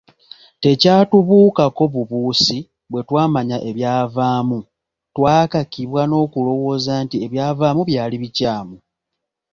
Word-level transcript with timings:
Tekyatubuukako 0.63 1.83
bubuusi 1.93 2.57
bwe 2.91 3.01
twamanya 3.07 3.57
ebyavaamu, 3.69 4.59
twakakibwa 5.15 6.01
n’okulowooza 6.07 6.93
nti 7.03 7.15
ebyavaamu 7.25 7.81
byali 7.89 8.15
bikyamu. 8.21 8.75